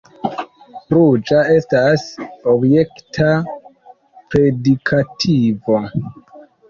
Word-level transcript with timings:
Ruĝa 0.95 1.41
estas 1.55 2.05
objekta 2.53 3.29
predikativo. 4.33 5.83